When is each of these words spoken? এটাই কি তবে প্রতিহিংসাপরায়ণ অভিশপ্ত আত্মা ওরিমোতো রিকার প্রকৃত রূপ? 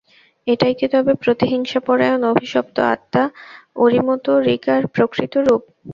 এটাই 0.47 0.73
কি 0.79 0.85
তবে 0.93 1.11
প্রতিহিংসাপরায়ণ 1.23 2.21
অভিশপ্ত 2.31 2.75
আত্মা 2.93 3.23
ওরিমোতো 3.75 4.31
রিকার 4.47 4.81
প্রকৃত 4.95 5.33
রূপ? 5.45 5.61